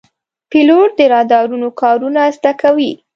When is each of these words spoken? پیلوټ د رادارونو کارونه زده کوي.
پیلوټ 0.51 0.89
د 0.99 1.01
رادارونو 1.13 1.67
کارونه 1.81 2.21
زده 2.37 2.51
کوي. 2.61 2.93